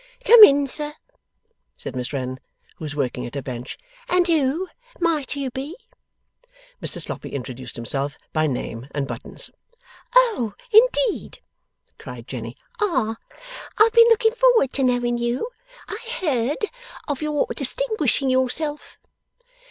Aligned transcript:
'Come 0.25 0.43
in, 0.43 0.65
sir,' 0.65 0.95
said 1.77 1.95
Miss 1.95 2.11
Wren, 2.11 2.39
who 2.77 2.85
was 2.85 2.95
working 2.95 3.23
at 3.27 3.35
her 3.35 3.41
bench. 3.43 3.77
'And 4.09 4.25
who 4.25 4.67
may 4.99 5.23
you 5.29 5.51
be?' 5.51 5.77
Mr 6.81 6.99
Sloppy 6.99 7.29
introduced 7.29 7.75
himself 7.75 8.17
by 8.33 8.47
name 8.47 8.87
and 8.95 9.07
buttons. 9.07 9.51
'Oh 10.15 10.55
indeed!' 10.71 11.37
cried 11.99 12.27
Jenny. 12.27 12.57
'Ah! 12.81 13.15
I 13.77 13.83
have 13.83 13.93
been 13.93 14.07
looking 14.07 14.31
forward 14.31 14.73
to 14.73 14.83
knowing 14.83 15.19
you. 15.19 15.49
I 15.87 15.99
heard 16.19 16.57
of 17.07 17.21
your 17.21 17.45
distinguishing 17.55 18.31
yourself. 18.31 18.97